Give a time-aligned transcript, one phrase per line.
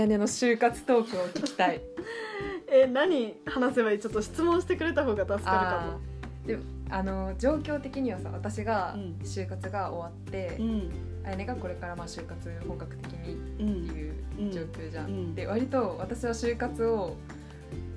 [0.00, 1.80] やねの就活トークを聞きたい。
[2.72, 3.98] え何話せばいい？
[3.98, 6.46] ちょっと質問してくれた方が助かるかあー。
[6.46, 9.16] であの状況的にはさ私がうん。
[9.22, 10.90] 就活が終わって、もうん。
[11.24, 14.10] あやねがこれからまあ就活本格的にうんってい
[14.48, 15.34] う状況じゃん、うん。
[15.34, 17.16] で割と私は就活を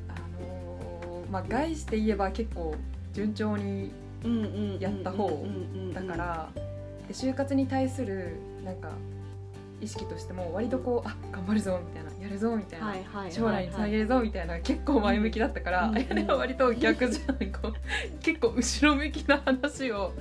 [0.10, 2.75] あのーまあ概して言えば結構
[3.14, 3.92] 順調に
[4.25, 4.47] うんう
[4.78, 5.46] んやった方
[5.93, 6.50] だから、
[7.07, 8.92] で就活に対するなんか
[9.82, 15.96] 意識としても割とこうあ頑張るぞみたいなやるぞみたいな、はいはい将来につなげるぞみたいな結構前向きだったから、うん。
[15.97, 17.74] あやねは割と逆じゃんこう
[18.21, 20.14] 結構後ろ向きな話を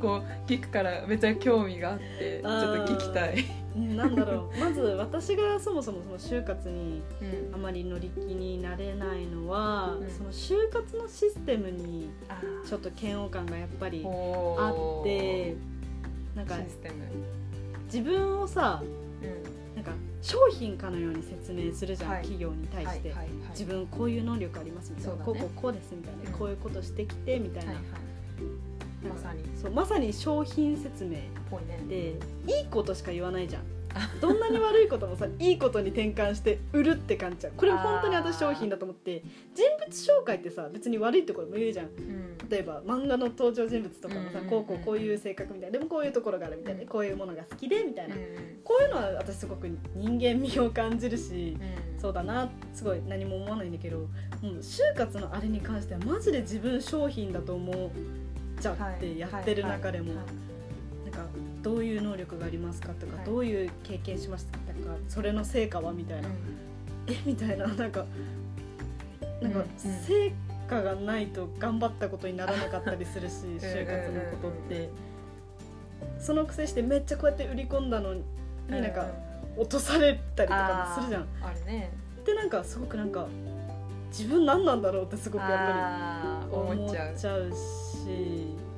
[0.00, 3.44] こう聞くからめっちゃ興味があってちょっと聞きたい。
[3.76, 4.58] うんなんだろう。
[4.58, 7.54] まず私がそもそもその就活にうん。
[7.54, 10.08] あまり乗り気になれないのは、うん。
[10.08, 15.56] その就活のシステムにあちょっと嫌悪感がやっぱりほあーって
[16.36, 16.56] なんか
[17.86, 18.82] 自分をさ
[20.22, 22.22] 商品かのように説明するじゃん、はい。
[22.22, 25.22] 企業に対して、はいはい自分こういう能力ありますみたいな、ね。
[25.24, 26.38] こうこうこうですみたいな、うん。
[26.38, 29.12] こういうことしてきてみたいな,、はいはい。
[29.12, 29.42] まさに。
[29.60, 31.18] そうまさに商品説明
[31.50, 31.80] ぽいね。
[31.88, 33.62] でいいことしか言わないじゃん
[34.20, 37.52] どんなに悪いこともさいいことに転換して売るって感じじゃん。
[37.54, 39.22] これ本当に私商品だと思って
[39.54, 41.86] 人物紹介ってさ別に悪いところも言うじゃん。
[41.86, 42.38] うん。
[42.48, 45.78] 例えば漫画の登場人物とかもさ、うんこうこうこういう性格みたいな。
[45.78, 46.86] でもこういうところがあるみたいな、うん。
[46.86, 48.20] こういうものが好きでみたいな、うん
[48.62, 52.00] こういうのは私すごく人間味を感じるし、うん。
[52.00, 54.06] そうだなすごい何も思わないんだけども
[54.42, 57.76] う就活のあれに関してはマジで自分商品だと思っ
[58.58, 60.49] ちゃってやってる中でも、はいはいなんか
[61.62, 63.26] どういう能力がありますかとか、はい。
[63.26, 64.64] どういう経験しましたか
[65.08, 66.36] それの成果はみたいな、はい
[67.08, 67.16] え？
[67.26, 67.66] みたいな。
[67.66, 68.04] なんかなんか
[69.42, 69.66] うんうん。
[70.02, 70.32] 成
[70.68, 74.88] 果がないと頑張ったことにならなかったりするし 就活のことって。
[76.18, 78.22] そのくせしてめっちゃこうやって売り込んだのに
[78.70, 78.92] うんなん。
[78.92, 79.06] か
[79.56, 81.26] 落とされたりとかもするじゃん。
[81.42, 81.90] あるね。
[82.24, 83.26] でなんかすごくなんか
[84.10, 87.50] 自分何なんだろうってすごくやっぱり思っちゃう。
[87.50, 87.56] し
[88.06, 88.69] うん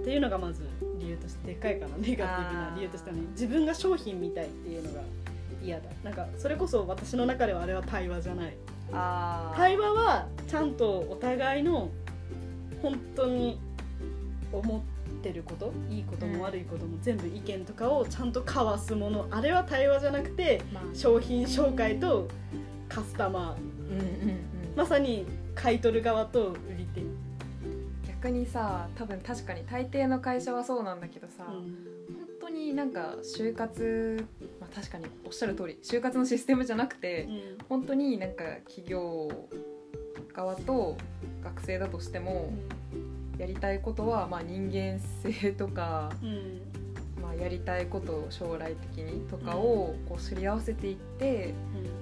[0.00, 0.62] っていうのがまず
[0.98, 5.00] 理由としてでっかいかなネガティブな理由としてはね自分が商品みたいっていうのが
[5.62, 5.90] 嫌だ。
[6.02, 8.56] なんかそれこそ私の中ではあれは対話じゃない。
[8.90, 11.90] 対話はちゃんとお互いの
[12.82, 13.60] 本当に
[14.52, 19.26] 思ってることいいことうんも悪いことも全部意見とかをちゃんと交わすもの。
[19.30, 20.82] あれは対話じゃなくてまあ。
[20.94, 22.26] 商品紹介と
[22.88, 23.92] カスタマー。
[23.92, 24.38] うんうんうん。
[24.76, 27.02] まさに買い取る側と売り手、
[28.22, 31.64] 逆にさ多分確かに大抵の会社はそうなんだけどさ、本
[32.38, 34.26] 当になんか就活、
[34.60, 37.26] まあ、確かにおっしゃる通り就活のシステムじゃなくて、
[37.70, 39.30] 本当になんか企業
[40.34, 40.98] 側と
[41.42, 42.52] 学生だとしても
[43.38, 46.60] やりたいことはまあ人間性とか、うん。
[47.22, 51.52] まあ、やりたいことを将来的にとかをこうすり合わせていって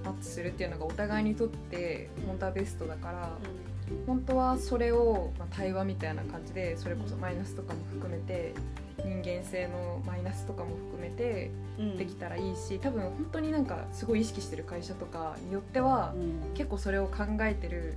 [0.05, 3.39] マッチするっていうのがお互いにとって本当はベストだから
[4.07, 8.55] 本当はそれをまあ対話みたいな感じでそれこそマイナスとかも含めて
[8.99, 11.97] 人間性のマイナスとかも含めてうん。
[11.97, 16.55] できたらいいし多分本当になんかすごい意識してる会社とかによってはうん。
[16.55, 17.95] 結構それを考えてる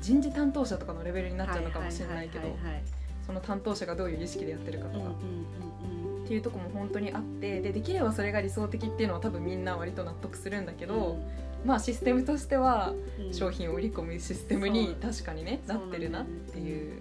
[0.00, 2.48] 人事担当者とかのレベルになっちゃうのかもしれないけど
[3.26, 4.98] その担当者がどういう意識でやってるかとか。
[4.98, 5.12] うんうん
[6.22, 10.94] っていうとこも本当にあってでできればそれが理想的っていうのは多分みんな割と納得するんだけうん。
[10.94, 11.18] ど、
[11.64, 12.92] まあシステムとしては
[13.32, 17.00] 商品を売り込むシステムに確かにねなってるなっていう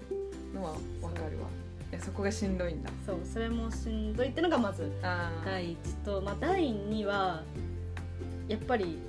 [0.53, 1.47] のは分かるわ。
[1.91, 2.89] いやそこがしんどいんだ。
[3.05, 3.19] そう。
[3.23, 4.91] それもしんどいっていうのがまず
[5.43, 7.43] 第一と、まあ、第二は
[8.47, 8.99] やっぱり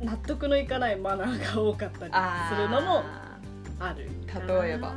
[0.00, 2.12] 納得のいかないマナーが多かったり
[2.56, 3.02] するのも
[3.78, 4.08] ある
[4.62, 4.94] 例えば。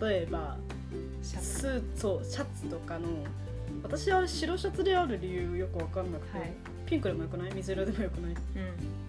[0.00, 0.56] 例えば
[1.22, 1.46] シャツ。
[1.46, 3.08] スーツそうシャツとかの
[3.82, 6.52] 私は白シャツである理由よく分かんなくて、はい
[6.92, 7.54] ピンクでもよくない？
[7.54, 8.32] 水色でもよくない？
[8.32, 8.38] うん。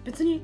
[0.04, 0.42] 別に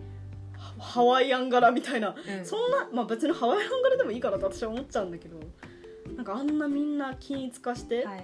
[0.58, 2.44] ハハワイアン柄みたいな、うん。
[2.44, 5.40] そんなまあ別にハワイアン柄でもいいかなと私は思っちゃうんだけど
[6.14, 8.22] なんかあんなみんな均一化して、はいはいは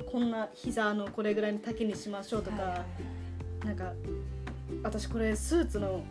[0.00, 0.04] い。
[0.04, 2.84] こんな膝のこれぐらいの丈にしましょうとか、はいはい
[3.64, 3.92] なんか
[4.82, 6.04] 私これスーツの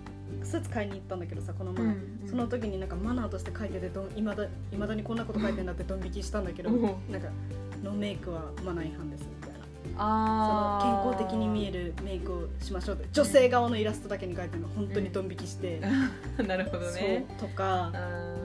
[0.44, 1.92] スーツ買いに行ったんだけどさこの前、うん
[2.24, 2.30] うん。
[2.30, 6.82] その時になんかマナーとして書いててどんいまだいまだにこんなこと書いてんだってドン引きしたんだけど、なん
[7.22, 7.30] か
[7.84, 9.58] ノーメイクはマナー違反ですみたいな。
[9.58, 9.64] そ
[10.00, 11.27] あの健康的
[12.68, 15.80] しましょう女性側のイラストだけに書いてるの本当にドン引きして、
[16.38, 17.26] る なるほどね。
[17.40, 17.92] とか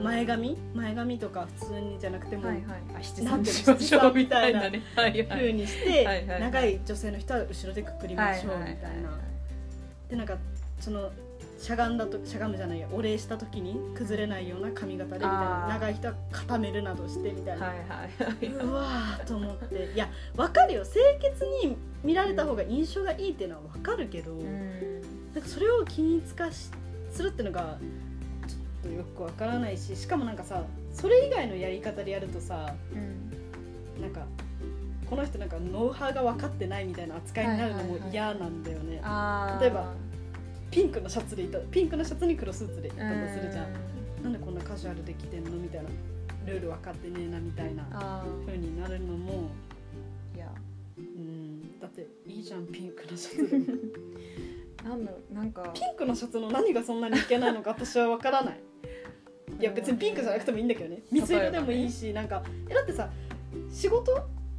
[0.01, 0.57] 前髪？
[0.73, 2.63] 前髪とか普通にじゃなくても、はいはい。
[2.95, 6.41] あ七三しましょうみたいなねはいは風いにして、はいはいはい。
[6.41, 9.19] 長い女性の人は後ろでくくりましょうみたいな。
[10.09, 10.37] でなんか
[10.79, 11.11] その
[11.57, 18.47] しゃがんだとしゃがむじゃないやお礼した時に崩れないような髪型でみたいな長い人は固めるなどしてみたいな、はいはいはい。
[18.47, 19.91] うわーと思って。
[19.93, 25.01] いや分かるよ清潔に見られた方が印象がいいっていうのは分かるけど、うん。
[25.33, 26.69] なんかそれを気につかし
[27.11, 27.77] するっていうのが
[28.47, 34.01] ちょっとよく分からないししかもなんかさそれ以外のやり方でやるとさうん。
[34.01, 34.25] なんか
[35.09, 39.61] この人なんかノウハウが分かってないみたいな扱いになるのも嫌なんだよね、あー。
[39.61, 39.93] 例えば
[40.73, 45.89] ピンクのシャツでいたピンクのシャツに黒スーツでいたとするじゃん、なんでこんなカジュアルで着てんのみたいな。
[46.47, 50.47] ルール分かってねえなみたいなあ風になるのもーいや。
[50.97, 51.79] うん。
[51.79, 53.57] だっていいじゃんピンクのシャツで。
[53.59, 53.65] も
[54.83, 55.71] なんだろうなんか。
[55.73, 58.59] ピンクのシャツの何がそんなにいけないのか私は分からない。
[59.59, 61.03] いや別にピンクじゃなくてもいいんだけどね。
[61.11, 63.09] 水色でもいいし、なんかえだってさ
[63.69, 64.11] 仕事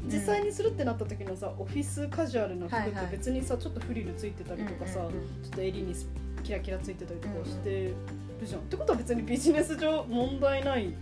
[0.07, 3.13] 実際にするってなった時のさ、オフィスカジュアルな服ってはいはい。
[3.13, 5.21] 別にさちょっとフリルついてたりとかさ、うんうんうん。
[5.43, 6.09] ちょっと襟にス
[6.43, 7.71] キラキラついてたりとかして
[8.41, 10.93] るじゃん、ってことは別にビジネス上問題ないっ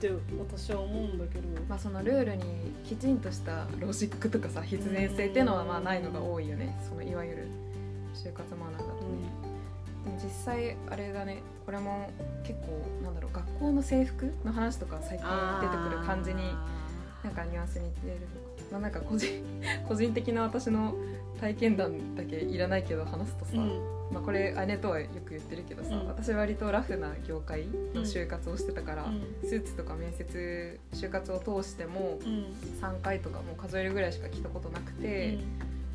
[0.00, 2.42] て私は思うんだけど、まあそのルールに
[2.84, 6.76] きちんとしたロジックとかさ必然性っていうのはまあないのが多いよね。
[6.88, 7.46] そのいわゆる
[8.14, 9.28] 就活マナーだとね、
[10.04, 11.42] でも実際あれだね。
[11.64, 12.10] これも
[12.42, 15.26] 結構なんだろう学校の制服の話とか最近
[15.60, 16.42] 出てくる感じに
[17.24, 18.18] なんかニュアンスに出る
[18.70, 19.44] まあ、なんか個人
[19.86, 20.94] 個人的な私の
[21.40, 23.68] 体験談だけいらないけど話すとさ、うん。
[24.12, 26.06] まあ、これ姉とはよく言ってるけどさ、うん。
[26.06, 29.48] 私割とラフな業界の就活をしてたから、うん。
[29.48, 32.54] スーツとか面接就活を通してもうん。
[32.80, 35.38] 3回とかもう数えるぐらいしか着たことなくて、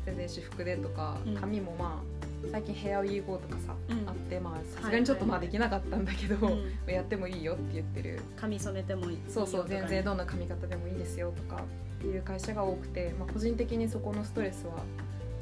[0.04, 1.34] 全然私服でとかうん。
[1.34, 2.17] 髪もまあ
[2.50, 4.08] 最近ヘアウィーゴーとかさ、うん。
[4.08, 6.92] あってまあさすがにちょっとまあできなかったんだけど、うん。
[6.92, 8.20] やってもいいよって言ってる。
[8.36, 11.62] 髪染めてもいいそうそう全然どんな髪型でもいいですよとか
[11.98, 14.84] っていう会社が多くて、まあ、個人的にそこのストレスは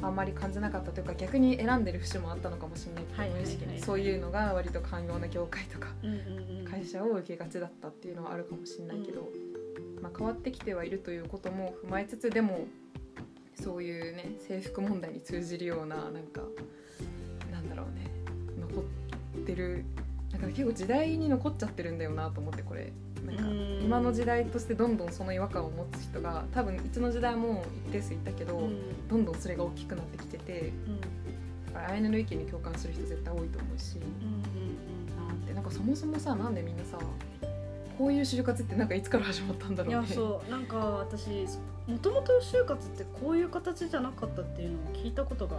[0.02, 9.28] あんまり感じなかったというか逆に選んでる節もあったのかもしれないけど、はいはいはい無意識にそういうのが割と寛容な業界とかうんうんうん会社を受けがちだったっていうのはあるかもしれないけど、
[10.02, 12.66] まあ、変わってきてはいるということも踏まえつつでも
[13.62, 16.42] そういうね制服問題に通じるようななんか
[19.52, 19.84] ってる
[20.32, 22.92] なんか結構時代に残っちゃってるんだよなと思ってこれ。
[23.24, 23.80] なんかうん。
[23.82, 29.08] 今の時代としてどんどんその違和感を持つ人が多分いつの時代も一定数いたけど、うん。
[29.08, 31.00] どんどんそれが大きくなってきててうん
[31.66, 33.96] だからアイヌの意見に共感する人絶対多いと思うし。
[33.96, 36.98] なってなんかそもそもさなんでみんなさ
[37.96, 39.96] こういう就活ってなんかいつから始まったんだろね。
[39.96, 40.50] いうやそう。
[40.50, 41.46] なんか私
[41.86, 45.58] もともと就活ってこういう形じゃなかったっていうのを聞いたことが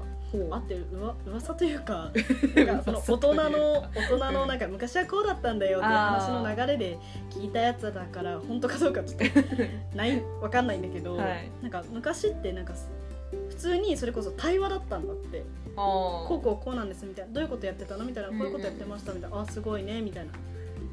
[0.52, 2.12] あってうわ噂というか
[2.56, 6.98] なんかその大人の大人のなんか昔はこうだったんだよっていう話の流れで
[7.30, 9.26] 聞いたやつだから本当かどうかちょっと
[9.96, 11.50] ないわかんないんだけど、はい。
[11.62, 12.74] なんか昔ってなんか
[13.50, 15.44] 普通にそれこそ対話だったんだって。
[15.80, 20.32] あこうこうこうなんですみたいなどういうことやってたのみたいなこういうことやってましたみたいな、あすごいねみたいな。
[20.32, 20.38] で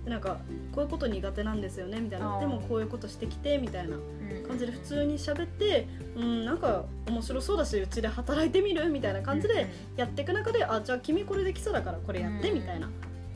[0.06, 0.38] なんか
[0.72, 2.38] こういうこと苦手なんですよねみたいな。
[2.38, 4.46] でもこういうことしてきてみたいなうん。
[4.46, 5.86] 感じで普通に喋って
[6.16, 9.66] うんなんか面白そうだしうちで働いてみるみたいな感じで
[9.96, 12.90] やっていく中であじゃあ君これできそうだからこれやってみたいな。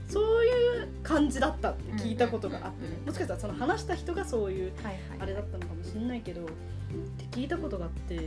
[0.08, 0.48] そうい
[0.84, 2.96] う感じだったって聞いたことがあってね。
[3.00, 4.72] うんもしかしたらその話した人がそういう
[5.18, 6.44] あれだったのかもしれないけどっ
[7.18, 8.18] て聞いたことがあって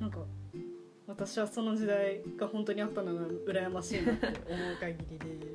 [0.00, 0.18] なんか
[1.06, 5.52] 私はその時代が本当にあったのが羨ましいなって思う限りで。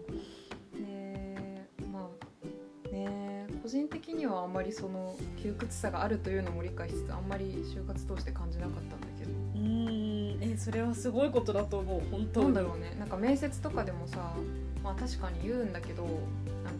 [3.67, 9.31] 個人的にはあんまりその窮屈さがあるというのも理解しつつあんまり就活通して感じなかったんだけど。
[9.31, 10.41] うーん。
[10.41, 12.01] えそれはすごいことだと思う。
[12.09, 12.45] 本当に。
[12.45, 12.95] なんだろうね。
[12.97, 14.33] なんか面接とかでもさ
[14.81, 16.13] まあ確かに言うんだけどなん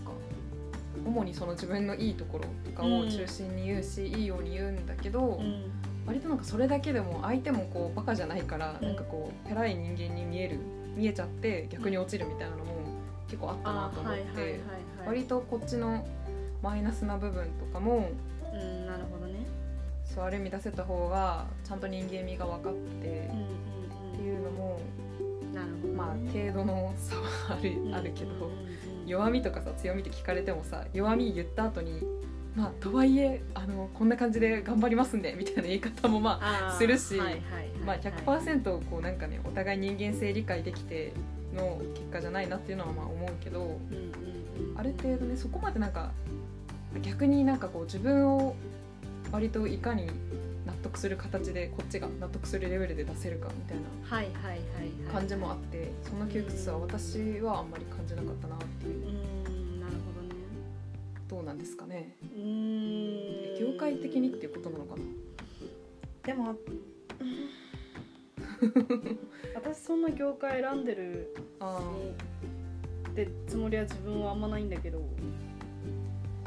[0.06, 0.12] か
[1.06, 5.70] 主にその自分のいいところとかを中心に言うし、いいように言うんだけど、うん。
[6.06, 8.88] 割となんかそれだけでも相手もこうバカじゃないから、うん。
[8.88, 10.60] なんかこうペラい人間に見える
[10.96, 12.78] 見えちゃって逆に落ちるみたいなのも
[13.28, 14.62] 結構あったなあと思って、
[15.06, 16.08] 割とこっちの
[16.68, 18.10] マイナスな部分とかも
[18.54, 19.46] うんなるほどね。
[20.04, 23.30] そうある意味出せた方がちゃんと人間味が分かって
[24.14, 24.80] っていうのも
[25.20, 25.94] うんなるほどね。
[25.96, 28.52] まあ程度の差はあるあるけど。
[29.06, 32.02] 弱みとかさ強みって聞かれてもさ弱み言った後に
[32.58, 41.14] まあとはいえあのこんな感じで頑張りますんでみたいな言い方もまあするしはいはいはいまあ100%こうなんかねお互い人間性理解できて
[41.56, 44.78] の結果じゃないなっていうのはまあ思うけどうんうんうん。
[44.78, 46.12] ある程度ねそこまでなんか
[47.02, 48.56] 逆になんかこう自分を
[49.32, 50.08] 割といかに
[50.66, 59.08] 納得する形でこっちが納得するレベルで出せるかみたいな感じもあってその窮屈さは私はあんまり感じなかったなっていう。
[59.08, 60.36] うんなるほどね。
[61.30, 62.16] どうなんですかね。
[62.36, 63.60] うーん。
[63.74, 65.04] 業界的にっていうことなのかな。
[66.24, 66.56] でも
[69.56, 71.80] 私そんな業界選んでるあ
[73.10, 75.00] ってつもりは自分はあんまないんだけど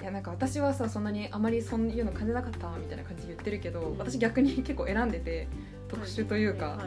[0.00, 5.48] いやなんか私はさそんなにあまりそういうの感じなかったみたいな感じで言ってるけど、私逆に 結構選んでて
[5.88, 6.78] 特殊というか、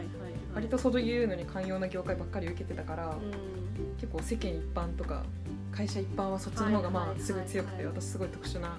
[0.55, 3.53] 割とそういうのに寛容な業界ばっかり受けてたから、うん。
[3.99, 5.23] 結構世間一般とか
[5.71, 8.77] 会社一般はそっちの方がまあすごい強くて私すごい特殊な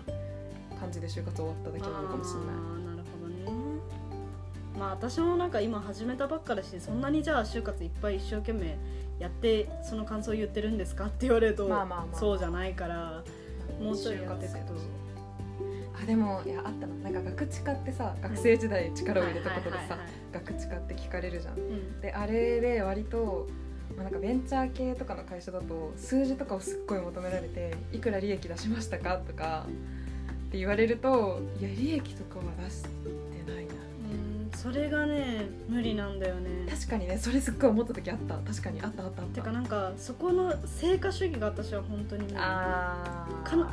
[0.78, 2.48] 感じで就活終わっただけなのかもしれない。
[2.48, 3.80] あーなるほどね。
[4.78, 8.76] まあ私もなんか今始めたばっかだしそんなにじゃあ就活いっぱい一生懸命
[9.18, 11.68] やってその感想言ってるんですかって言われると、
[12.12, 13.22] そうじゃないから
[13.84, 14.74] もうちょいやっていくと
[16.02, 19.98] あでもいやあったのなんか学知化ってさ学生時代力を入れたことでさ
[20.32, 21.58] 学知化って聞かれるじゃん。
[21.58, 22.00] うん。
[22.00, 23.46] であれで割と、
[23.96, 29.66] まあ、なんかベンチャー系とかの会社だと数字とかをすっごい求められていくら利益出しましたかとか
[30.48, 32.88] って言われるといや利益とかは出して
[34.64, 36.66] それがね無理なんだよね。
[36.70, 38.34] 確かにねそれすっごい思った時あった。
[38.36, 39.34] 確かにあったあったあった。
[39.34, 42.34] てかなんかそこの成果主義が私は本当に無理。
[42.38, 43.42] あー。
[43.42, 43.70] かな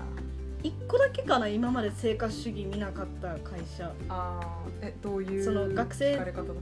[0.62, 3.90] 一個だけかな今まで成果主義見なかった会社。
[4.10, 4.88] あー。
[4.88, 6.56] えどういうその学生れ方だっ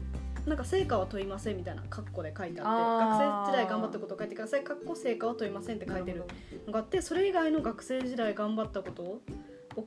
[0.45, 4.63] なんか成果は問いませんみたいなカッコで書いてあって学生時代頑張ったことを書いてください。
[4.63, 6.23] カッコ成果は問いませんってた書いてる。
[6.67, 9.21] のがあってそれ以外の学生時代頑張ったことを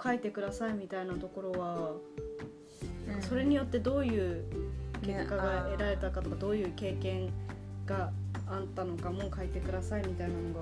[0.02, 1.92] 書いてくださいみたいなところは、
[3.20, 4.44] それによってどういう
[5.04, 7.30] 結果が得られたかとかどういう経験
[7.86, 8.10] が
[8.46, 10.60] あったのかも書いてくださいみたいなのが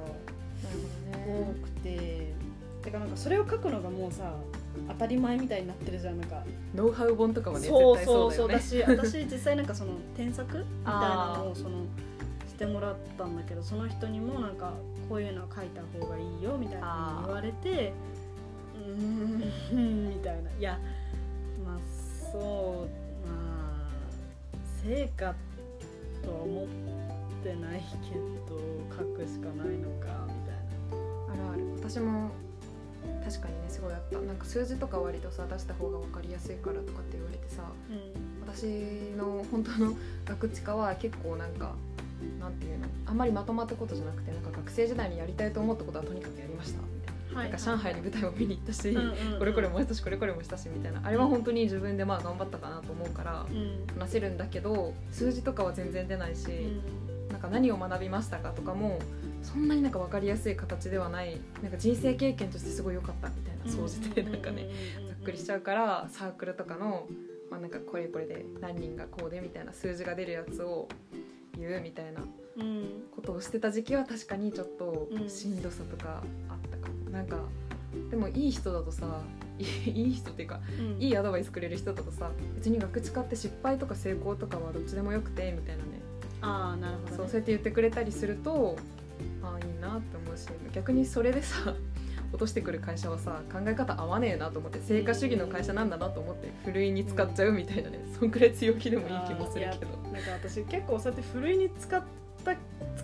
[1.26, 2.32] 多くて。
[2.80, 4.35] てかなんかそれを書くのがもうさ
[4.88, 6.18] 当たり前みたいになってるじゃん。
[6.18, 6.42] なんか
[6.75, 11.85] ノウハウ本とかはねそうそうそうだそうだよねし私実際なんかその添削みたいなのをその
[12.49, 14.73] してもらったんだけどその人にもなんか
[15.09, 17.92] こういうのは書いた方がいいよみたいなの言われて
[18.75, 20.50] うーんみたいな。
[20.59, 21.00] いやまあ
[22.32, 23.90] そうまあ
[24.82, 25.34] 成果
[26.22, 26.66] とは思っ
[27.42, 28.14] てないけ
[28.49, 28.60] ど
[28.90, 31.32] 書くしかないのかみたいな。
[31.32, 31.75] あるある。
[31.76, 32.30] 私も
[33.25, 37.62] 確かにねすごいあったなんか数字とか割とさ出した方が分かりやすいからとかって言われてさ
[38.46, 38.64] 私
[39.16, 39.94] の本当の
[40.25, 41.75] 学知化は結構なんか
[42.38, 46.80] なんていうのあんまりまとまったことじゃなくてなんか学生時代にやりたいと思ったことはとにかくやりました
[47.34, 48.96] な,、なんか上海に舞台を見に行ったし、
[49.38, 51.00] これこれもしたしこれこれもしたしみたいな。
[51.04, 53.87] あれは本当に自分でまあ頑張ったかなと思うからうん。
[53.99, 56.49] 話せるんだけど数字とかは全然出ないし、
[57.30, 58.99] なんか何を学びましたかとかも
[59.42, 64.68] そんなになんか分かりやすい形ではないなんか人生経験としてすごい良かったみたいな総じてなんかね
[65.08, 67.06] ざっくりしちゃうからサークルとかの、
[67.50, 70.88] まあ、なんかこれこれで何人がこうでみたいな数字が出るやつを
[71.58, 72.22] 言うみたいな
[72.56, 73.02] うん。
[73.14, 75.28] ことをしてた時期は確かにちょっとうん。
[75.28, 77.38] しんどさとかあったかも、なんか
[78.11, 79.23] でもいい人だとさ
[79.59, 81.02] いい人っていうかうん。
[81.02, 86.00] いいアドバイスくれる人だとさ別に学知化って失敗とか成功とかはどっちでもよくてみたいなね。
[86.43, 88.76] ああなるほど、ね、そうそうやって言ってくれたりすると
[89.43, 91.75] ああいいなって思うし逆にそれでさ
[92.33, 100.00] 落としてくる会社はさ考え方合わねえなと思って成果主義の会社なんだなと思ってふるいに使っちゃうみたいなねそんくらい強気でもいい気もするけど。
[100.11, 102.07] なんか私結構そうやってふるいに使った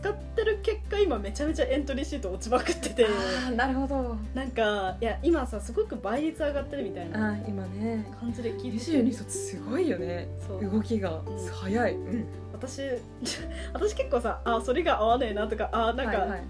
[0.07, 3.05] 使ってる結果今めちゃめちゃエントリーシート落ちまくってて。
[3.05, 3.09] あ
[3.49, 4.17] あなるほど。
[4.35, 8.07] なんかいや今さすごく倍率上がってるみたいあなー今ね。
[8.21, 8.93] 感じで聞いてて。
[8.93, 10.29] 22卒すごいよね。
[10.71, 11.21] 動きが。
[11.27, 12.83] うん早い、うん、私
[13.73, 16.43] 私結構さあそれが合わねえなとかあなんか、はいはい。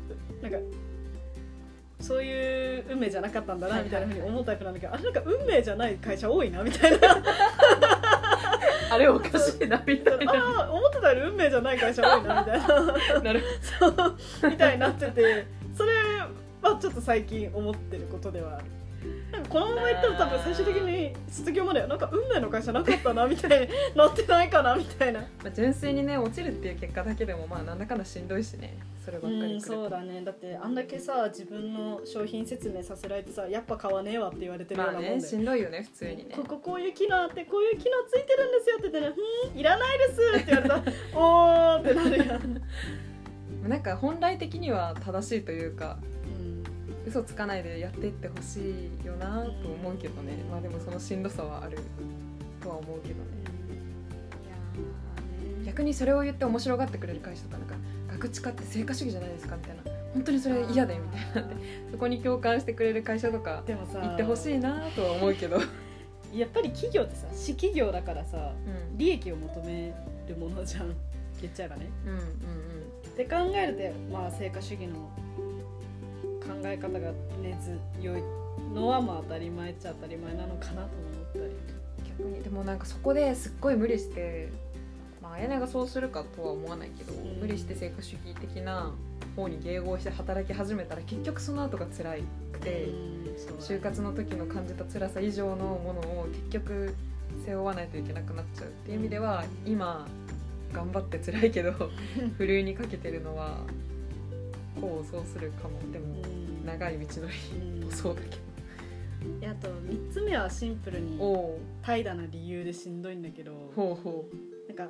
[0.42, 0.58] なんか
[1.98, 6.98] そういう運命じゃなかったんだなみたいなふうに思うタイプなんだけど、あれなんか運命じゃない会社多いなみたいな
[8.90, 10.32] あれおかしいなみたいな。
[10.32, 13.20] ああ思ってたより運命じゃない会社多いなみたいな。
[13.22, 13.42] なる
[13.78, 14.16] そう
[14.50, 15.92] みたいになっててそれ
[16.62, 18.64] はちょっと最近思ってることではある
[19.32, 28.78] なんかこのままいったら多分最終的に卒業まではなんか運命の会社なかったなみたいになってないかなみたいなまあ、純粋にね落ちるっていう結果だけでもまあなんだかんだしんどいしね。
[29.04, 30.22] そればっかりうんそうだね。
[30.22, 36.34] だってあんだけさ自分の商品説明させられてさやっぱ買わねえわって言われてるようまあなもんで、ねしんどいよね普通にね。
[36.34, 39.14] こここういう機能あってこういう機能ついてるんですよって言ってね
[39.52, 40.76] 「ふんいらないです」って言われた。
[40.76, 40.82] ら
[41.14, 42.62] 「おー」ってなるやん、
[43.68, 46.15] なんか本来的には正しいというかうん
[47.06, 48.58] 嘘つかないでやっていってほし
[49.02, 51.78] いよなと思うけどね、まあでもそのしんどさはある
[52.60, 53.46] とは思うけどね。
[55.64, 57.74] 逆にそれを言って面白がってくれる会社とかなんか
[58.12, 59.82] 学知化って成果主義じゃないですかみたいな。
[60.14, 61.48] 本当にそれ嫌でみたいな。
[61.48, 61.56] って
[61.92, 65.58] そこに共感してくれる会社とかでもさ行ってほしいなとは思うけど、
[66.34, 68.52] やっぱり企業ってさ私企業だからさ
[68.90, 69.92] うん、利益を求め
[70.26, 70.94] るものじゃん。
[71.40, 71.88] 言っちゃえばね。
[72.04, 72.18] うんうん。
[72.18, 72.22] っ
[73.16, 75.10] て考えるとまあ成果主義の
[76.46, 77.12] 考え方が
[77.42, 77.56] 根
[78.00, 78.22] 強い
[78.74, 80.86] のはまあ当たり前っちゃ当たり前なのかなと思っ
[81.32, 81.76] たり。
[82.18, 84.50] 逆にでもなんかそこですっごい無理して
[85.22, 87.40] まあ綾音がそうするかとは思わないけど、ん。
[87.40, 88.92] 無理して成果主義的な
[89.34, 92.16] 方に迎合して働き始めたら結局その後が辛
[92.52, 93.16] くて、うん
[93.60, 96.94] 就活の時の感じた辛さ以上のものを結局
[97.44, 100.06] 背負わないといけなくなっちゃうっていう意味では今
[100.72, 101.72] 頑張って辛いけど
[102.38, 103.58] ふるいにかけてるのは
[104.80, 105.80] こうそうするかも。
[105.92, 106.35] でもうん
[106.66, 107.34] 長い道のり
[107.82, 108.36] うんそうだけ
[109.40, 111.18] いやあと3つ目はシンプルに
[111.82, 114.02] 怠惰な理由でしんどいんだけどうほう。
[114.02, 114.28] ほ
[114.68, 114.88] なんか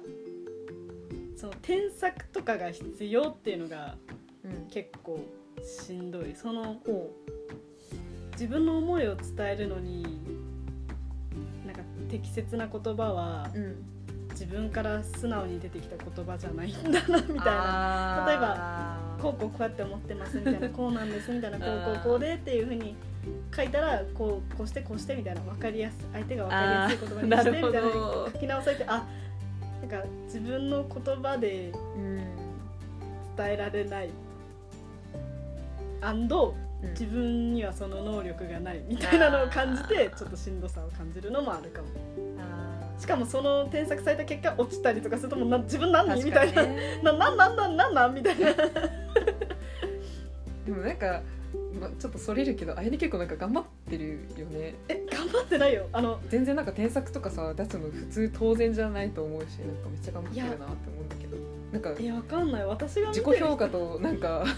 [1.37, 3.97] その添削とかが必要っていうのが
[4.45, 4.67] ううん。
[4.69, 5.21] 結構
[5.63, 6.35] しんどい。
[6.35, 7.11] そのほ
[8.33, 10.03] 自分の思いを伝えるのに
[11.65, 13.77] なんか適切な言葉はううん。
[14.31, 18.27] 自分から素直に出てきた言葉じゃないんだなみたいな。
[18.29, 20.69] 例えばこうこうこうやって思ってますみたいな。
[20.69, 21.59] こうなんですみたいな。
[21.59, 22.95] こうこうこうでっていうふうに
[23.55, 27.91] 書いたらこうこうしてこうしてみたいな分かりやす相手が分かりやすい言葉にしてみたいな。
[28.33, 29.07] 書き直されてあ
[29.81, 32.17] なんか自分の言葉でうん
[33.37, 34.09] 伝えられない。
[34.09, 34.11] う
[36.13, 36.29] ん。
[36.91, 41.89] 自分にはその能力がないみたいなのを感じてちょっとしんどさを感じるのもあるかも。
[42.36, 42.36] あ
[42.99, 47.01] しかもその添削された結果落ちたりとかするともうな自分何ーみたいな、確かにね。
[47.03, 47.13] な。
[47.13, 48.15] なんなんなんなんなん？
[48.15, 48.53] みたいな。
[50.67, 51.23] でもなんか、
[51.81, 54.75] ま、ちょっとそれるけどあやね結構なんか頑張ってるよね。
[54.89, 55.87] え頑張ってないよ。
[55.93, 61.37] あの全然なんか添削とかさ出すの普通当然じゃないと思うしなんかめっちゃ頑張ってるなって思うんだけど。
[61.73, 62.67] なんかえわかんない。
[62.67, 64.45] 私が見自己評価となんか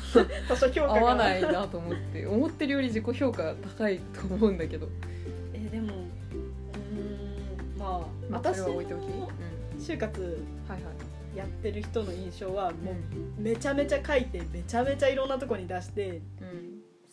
[0.86, 4.88] 合わないなと思って思ってるより自己評価高いと思うんだけど、
[8.30, 10.44] 私は置いておき、うん、就活
[11.34, 12.94] やってる人の印象はもう
[13.38, 16.22] うめちゃめちゃ書いてめちゃめちゃいろんなとこに出してん。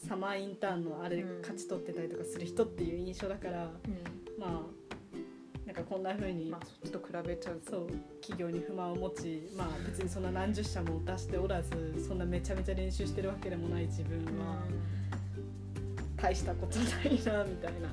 [0.08, 1.42] サマーインターンのあれうん。
[1.42, 4.40] 勝ち取ってたりとかする人っていう印象だから、うん。
[4.40, 4.62] まあ
[5.66, 7.60] なんかこんな風に、まあそっちと比べちゃう。
[7.60, 7.88] とそう
[8.22, 11.70] 企業に不満を持ちまあ別にそんな何十社も出しておらず
[12.08, 14.58] そんなめちゃめちゃ練習してるわけでもない自分は
[16.18, 17.90] 大したことないなみたいな。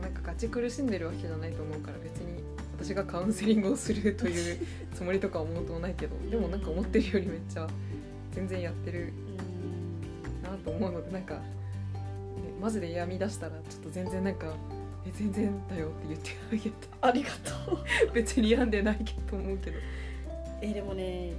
[0.00, 2.42] なんかガチ苦しんでるわけじゃないと思うから別に
[2.78, 7.66] 私がカウンセリングをするというつもりとかは思うともないけどでもなんか思ってるよりめっちゃ
[8.32, 9.12] 全然やってる
[10.42, 11.40] なと思うのでなんか、ね、
[12.60, 14.46] マジで病み出したらちょっと全然なんか
[15.06, 16.70] 「え全然だよ」って言ってあげて
[17.02, 17.30] ありが
[17.66, 17.78] とう。
[18.14, 19.76] 別に病んでないけど思うけど。
[20.62, 21.32] えでもね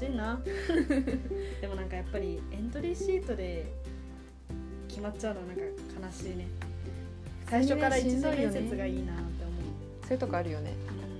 [0.00, 0.40] しいな。
[1.60, 3.72] でもなんかやっぱりエントリーシートで
[4.88, 5.62] 決まっちゃうのはなんか
[6.08, 6.48] 悲しいね。
[7.46, 9.62] 最初から一次面接がいいなって思う。
[10.02, 10.72] そういうとこあるよね。
[10.94, 11.10] うん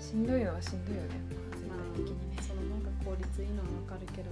[0.00, 1.08] しんどいのはしんどいよね。
[1.68, 4.30] まあ全体的にね、その方が効率いいのはわかるけど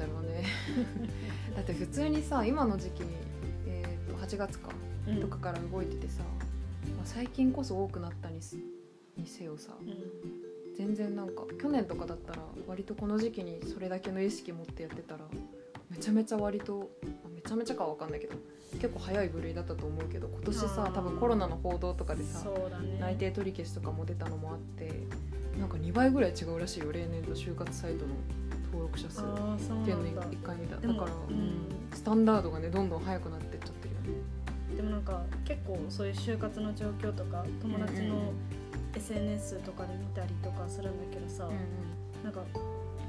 [0.00, 0.44] だろうね。
[1.54, 3.14] だって普通にさ今の時期に、
[3.66, 4.70] えー、と8月か。
[5.06, 5.20] うん。
[5.20, 6.22] とかから動いててさ、
[7.00, 10.76] まあ、最近こそ多くなったにせよさうん。
[10.76, 15.20] 全然なんか去年とかだったら割とこの時期にそれだけの意識持ってやってたら
[15.88, 16.90] めちゃめちゃ割と
[17.24, 18.36] あめちゃめちゃかは分かんないけど
[18.72, 20.92] 結構早い部類だったと思うけど今年あさー。
[20.92, 22.98] 多分コロナの報道とかでさね。
[23.00, 25.06] 内定取り消しとかも出たのもあって
[25.58, 28.12] なんか2倍ぐらい違うらしいよ例年と就活サイトの
[28.66, 29.22] 登録者数。
[29.22, 30.76] っていうのだを一回見た。
[30.76, 31.34] だから、うん。
[31.34, 31.80] うん。
[31.92, 33.79] スタンダードがねどんどん速くなってっちゃって
[35.00, 38.32] なんか結構そういう就活の状況とか友達の
[38.94, 41.48] SNS とかで見たりとかするんだけどさ、
[42.22, 42.42] なんか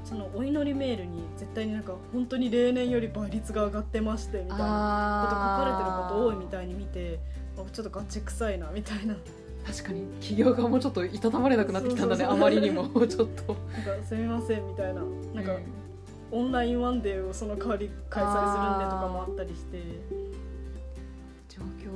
[0.02, 7.20] そのお祈りメールに絶対になんか本当に例年より倍率が上がってましてみたいなこと書かれてること多いみたいに見て
[7.58, 9.08] あちょっとガチ臭いなみたいな。
[9.08, 9.22] なんか
[9.66, 12.88] 確かに企業側もちょっといたたまれなくなってきたんだねあまりにも。
[13.06, 13.54] ちょっと。
[14.08, 15.02] すみませんみたいな。
[15.34, 15.62] なんか、うん。
[16.32, 19.78] オンラインワンデーをその代わり開催するんでとかもあったりして、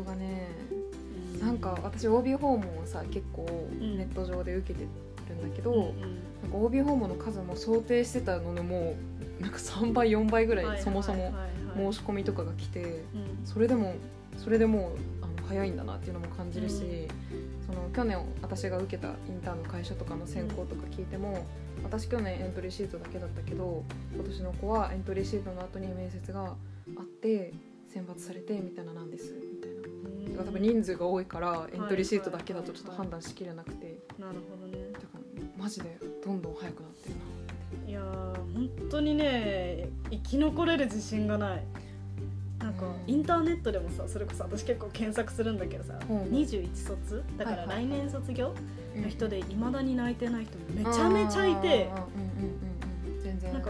[0.06, 0.48] がね
[1.40, 3.98] うなんか私 OB 訪問をさ結構ん。
[3.98, 4.86] ネット上で受けて
[5.28, 6.00] るんだけど、うんうん。
[6.42, 8.96] なんか OB 訪問の数も想定してたののも
[9.38, 11.34] うなんか3倍4倍ぐらいそもそも
[11.76, 12.84] 申し込みとかが来てう
[13.42, 13.46] ん。
[13.46, 13.94] それでも
[14.38, 14.92] それでも
[15.22, 17.66] うあの早いんだなっていうのも感じるし、うん。
[17.66, 21.44] その去年私が受けたインターンの会社とかの選考とか聞いても、
[21.82, 26.54] 私去年エントリーシートだけだったけど今年の子はエントリーシートの後に面接が
[26.96, 27.52] あって
[27.88, 29.34] 選抜されてみたいななんです
[30.30, 33.98] だから多分人数が多いからエントリーシートだけだとちょっと判断しきれなくて。
[34.18, 34.90] なるほどね。
[34.92, 35.20] だから
[35.56, 37.20] マジでどんどん速くなってるな。
[37.88, 38.04] いやー
[38.54, 41.64] 本当にね生き残れる自信がない。
[42.58, 46.22] なんかインターネットでもさそれこそ私結構検索するんだけどさ、うん。
[46.32, 47.22] 21卒？
[47.36, 48.54] だから来年卒業
[48.96, 51.90] の人ででいまだに泣いてない人めちゃめちゃいて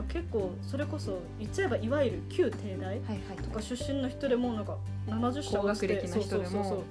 [0.08, 2.98] 結構それこそ言っちゃえばいわゆる旧帝大
[3.36, 6.50] とか出身の人でもなんか70社落ちて高学歴な人でも。
[6.50, 6.82] そうそうそうそう。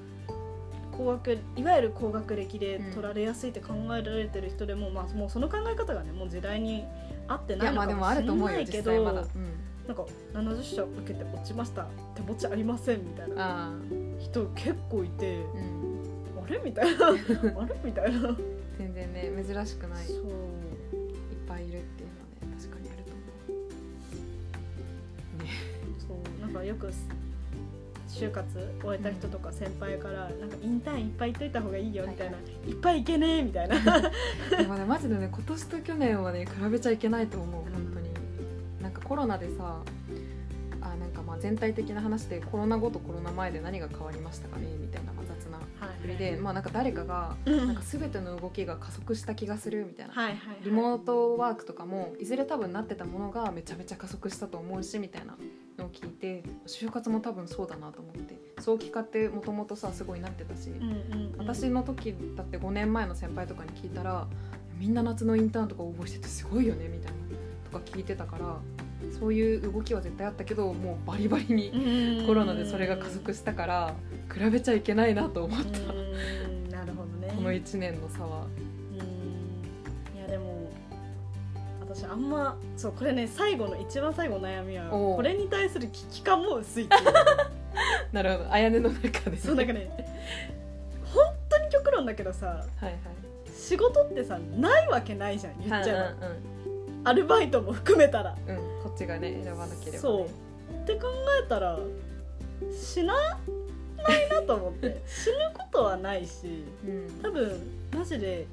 [0.98, 6.86] 高学いわゆる高学歴で取られやすいって考えられてる人でも、まあ、もうその考え方がねもう時代に
[7.28, 9.28] 合っていないのかやまあでもしれると思うよないけどまだ、うん、
[9.88, 13.74] なんか70社受けて落ちました手持ちありませんみたいなああ。
[14.22, 16.02] 人結構いてうん。
[16.42, 16.62] あれ？
[16.64, 17.08] みたいな。
[17.10, 17.76] あれ？
[17.84, 18.22] みたいな。
[18.22, 18.38] そう
[18.78, 20.06] 全然ね珍しくない。
[20.06, 20.14] いっ
[21.46, 22.05] ぱいいるって
[26.56, 26.94] そうなんかよく
[28.08, 28.48] 就活
[28.82, 33.76] 終えた人とか先輩から、なんかインターンいっぱい行っといた方がいいよみたいな、はいいっぱい行けねえみたいな。
[34.58, 38.10] でもねマジでね今年と去年はね比べちゃいけないと思う本当に。
[38.82, 39.82] なんかコロナでさ
[40.82, 45.12] あなんかまあ全体的な話でコロナ後とコロナ前で何が変わりましたかねみたいな
[45.80, 47.68] まあ雑な振りで、まあなんか誰かがうん。
[47.68, 50.58] なんか全ての動きが加速した気がするみたいな、はいはいはい。
[50.64, 55.36] リモートワークとかもいずれ多分なってたものがめちゃめちゃ加速したと思うしみたいな
[55.78, 58.36] のを聞いて就活も多分そうだなと思って。
[58.62, 64.26] 早期化ってもともとさすごいなってたし、うんうんうん私の時だって5年前の先輩とかに聞いたら
[64.80, 67.18] みんな夏のインターンとか応募しててすごいよねみたいな。
[67.72, 68.58] とか聞いてたから
[69.20, 73.94] そういう動きは絶対あったけどもうバリバリにコロナでそれが加速したから
[74.34, 77.34] 比べちゃいけないなと思った、うんなるほどね。
[77.36, 78.46] この1年の差は。
[78.94, 80.18] うん。
[80.18, 80.70] いやでも
[81.82, 87.04] 私あんまそうこれね最後の一番最後の悩みはこれに対する危機感も薄いっていう。
[88.12, 88.54] なるほど。
[88.54, 89.38] あやねの中で。
[89.38, 89.90] そうなんかね
[91.14, 92.98] 本当に極論だけどさはいはい。
[93.54, 96.56] 仕事ってさないわけないじゃん言っちゃえば、うん
[97.08, 98.36] アルバイトも含めたら
[98.96, 100.84] ちがね選ばなければ、ね、そう。
[100.84, 101.08] って考
[101.44, 101.78] えたら
[102.72, 105.02] 死なないなと思って。
[105.08, 107.52] 死ぬことはないしうん、多分
[107.94, 108.48] マジで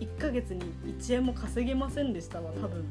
[0.00, 0.62] 1ヶ月に
[0.98, 2.84] 1円も稼げませんでしたは多分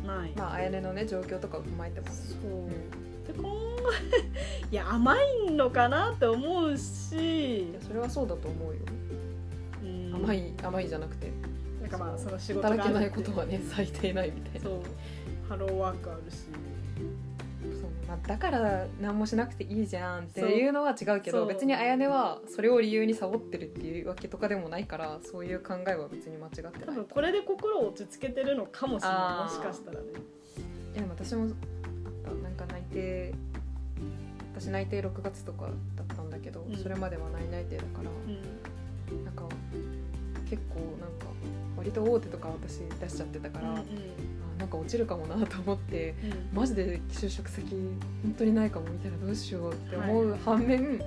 [0.00, 0.06] うん。
[0.06, 2.12] ない、まああやねのね状況とかを踏まえてもね。
[2.12, 7.70] そう、で考え いや甘いのかなって思うし。
[7.70, 8.80] いや、それはそうだと思うよ、
[9.82, 10.14] うん。
[10.14, 11.30] 甘い甘いじゃなくて。
[11.80, 14.60] なんかまあその仕事働けないことはね最低ないみたいな。
[14.60, 14.80] そう
[15.48, 16.46] ハローワークあるし。
[17.80, 30.06] そうまあ、だから何もしなくていいじゃんっていうのは違うけど別にあやねはそれを理由にサボってるっていうわけとかでもないからそういう考えは別に間違ってない多分これで心を落ち着けてるのかもしれないもしかしたらね。
[30.06, 31.50] いやでも私もあっ
[32.24, 33.34] たなんか内定
[34.54, 36.76] 私内定6月とかだったんだけど、うん。
[36.76, 39.24] それまではない内定だからうん。
[39.24, 39.44] なんか
[40.48, 41.26] 結構なんか
[41.76, 43.82] 割と大手とか私出しちゃってたから、うんあ
[44.58, 46.14] なんか落ちるかもなと思って
[46.52, 46.58] うん。
[46.58, 51.00] マジで就職先本当にないかもみたいなどうしようって思う反面、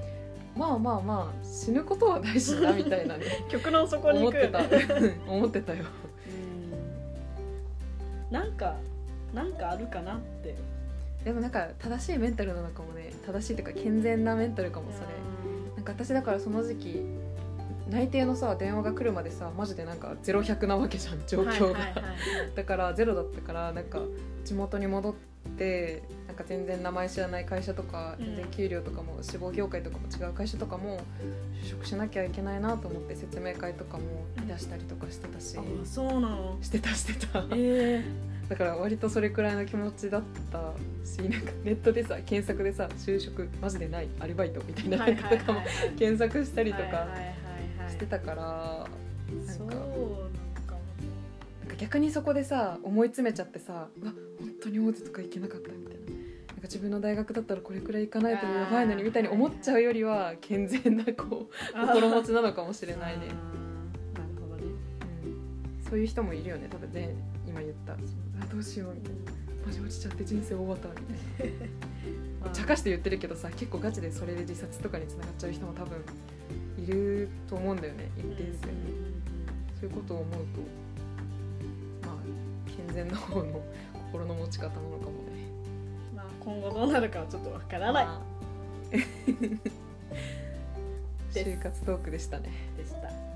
[0.56, 4.60] まあまあまあ死ぬことはないしなみたいなね 極論そこに思ってた。
[5.28, 5.86] 思ってたよ。
[8.30, 8.34] うん。
[8.34, 8.78] なんか
[9.34, 10.56] なんかあるかなって。
[11.24, 13.12] でもなんか正しいメンタルなのかもね。
[13.26, 15.08] 正しいというか健全なメンタルかもそれ。
[15.76, 17.06] なんか私だからその時期
[17.92, 21.74] 内定のさ電話が来るまでさマジでなんかゼロ百なわけじゃん状況が、はいはい。
[21.74, 21.96] はいはい
[22.56, 24.00] だからゼロだったからなんか
[24.46, 25.14] 地元に戻っ
[25.58, 28.26] てなんか全然名前知らない会社とかうん。
[28.26, 31.00] 全然給料とかも志望業界とかも違う会社とかも
[31.64, 34.04] 就職しなきゃいけないなと思って説明会とかも
[34.48, 36.58] 出したりとかしてたし、あそうなの？
[36.62, 37.46] してたしてた。
[37.52, 38.04] え
[38.50, 40.74] だから割とそれくらいの気持ちだった
[41.06, 44.98] しなんかネットでさ検索でさ就職マジでないアルバイトみたいな
[45.30, 45.62] とかも
[45.98, 46.84] 検索したりとか。
[46.84, 47.14] してたからな
[48.06, 48.88] んか。
[49.48, 50.20] そうなのかも
[51.62, 56.02] なんか逆にそこでさ思い詰めちゃってさうわ本当に大手とか行けなかったみたいな。
[56.02, 63.36] なんか自分の大学だったらこれくらい行かないとやばいのにみたいに思っちゃうよりは健全なこう心持ちなのかもしれないね、なる
[64.40, 64.72] ほどね。
[65.26, 67.16] うん、そういう人もいるよね多分ね
[67.48, 67.94] 今言った。
[67.94, 67.96] あ
[68.52, 69.42] どうしようみたいな。
[69.66, 71.54] マジ落ちちゃって人生終わったみたいな。
[72.46, 72.50] まあ。
[72.52, 75.98] 茶化して言ってるけどさ結構ガチでそれで自殺とかにつながっちゃう人も多分
[76.82, 78.62] いると思うんだよね一定数、
[79.80, 82.16] そういうことを思うとまあ
[82.68, 83.62] 健全な方の
[83.94, 85.48] 心の持ち方なのかもね。
[86.16, 88.06] まあ今後どうなるかはちょっとわからない。
[88.06, 88.22] まあ。
[91.34, 92.50] 就活トークでしたね。
[92.78, 93.31] でした